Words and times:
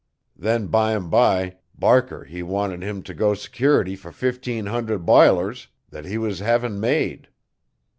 Then 0.35 0.65
bym 0.65 1.09
bye 1.11 1.57
Barker 1.77 2.23
he 2.23 2.41
wanted 2.41 2.81
him 2.81 3.03
t'go 3.03 3.35
security 3.35 3.95
fer 3.95 4.11
fifteen 4.11 4.65
hunderd 4.65 5.05
bilers 5.05 5.67
thet 5.91 6.05
he 6.05 6.17
was 6.17 6.39
hevin' 6.39 6.79
made. 6.79 7.27